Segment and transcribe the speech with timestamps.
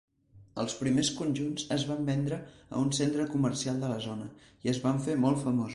[0.61, 4.31] Els primers conjunts es van vendre a un centre comercial de la zona
[4.67, 5.69] i es van fer molt famosos.